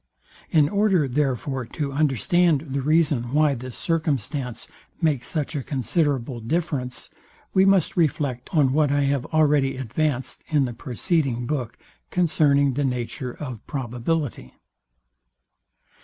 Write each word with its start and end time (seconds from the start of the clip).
In 0.49 0.67
order, 0.67 1.07
therefore, 1.07 1.63
to 1.67 1.91
understand 1.91 2.69
the 2.71 2.81
reason 2.81 3.35
why 3.35 3.53
this 3.53 3.77
circumstance 3.77 4.67
makes 4.99 5.27
such 5.27 5.55
a 5.55 5.61
considerable 5.61 6.39
difference, 6.39 7.11
we 7.53 7.65
must 7.65 7.95
reflect 7.95 8.49
on 8.51 8.73
what 8.73 8.89
I 8.91 9.01
have 9.01 9.27
already 9.27 9.77
advanced 9.77 10.43
in 10.47 10.65
the 10.65 10.73
preceding 10.73 11.45
book 11.45 11.77
concerning 12.09 12.73
the 12.73 12.83
nature 12.83 13.33
of 13.35 13.63
probability. 13.67 14.55